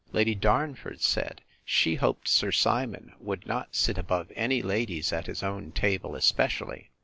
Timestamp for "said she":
0.99-1.93